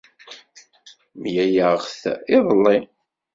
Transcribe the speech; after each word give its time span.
Mlaleɣ-t 1.21 2.01
iḍelli. 2.35 2.77